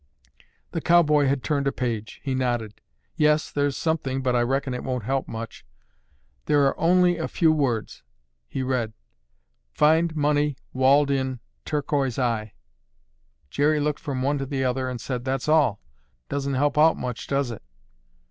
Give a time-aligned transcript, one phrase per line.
[0.71, 2.21] The cowboy had turned a page.
[2.23, 2.81] He nodded.
[3.17, 5.63] "Yes, here's something but I reckon it won't help much.
[6.47, 8.01] There are only a few words."
[8.47, 8.93] He read,
[9.69, 12.53] "Find money—walled in—turquoise eye."
[13.51, 15.79] Jerry looked from one to the other and said, "That's all.
[16.29, 17.61] Doesn't help out much, does it?"